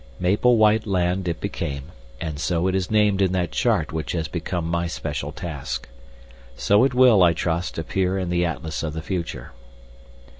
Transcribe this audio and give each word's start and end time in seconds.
Maple 0.19 0.57
White 0.57 0.87
Land 0.87 1.27
it 1.27 1.39
became, 1.39 1.91
and 2.19 2.39
so 2.39 2.65
it 2.65 2.73
is 2.73 2.89
named 2.89 3.21
in 3.21 3.33
that 3.33 3.51
chart 3.51 3.91
which 3.93 4.13
has 4.13 4.27
become 4.27 4.65
my 4.67 4.87
special 4.87 5.31
task. 5.31 5.87
So 6.57 6.83
it 6.83 6.95
will, 6.95 7.21
I 7.21 7.33
trust, 7.33 7.77
appear 7.77 8.17
in 8.17 8.31
the 8.31 8.43
atlas 8.43 8.81
of 8.81 8.93
the 8.93 9.03
future. 9.03 9.51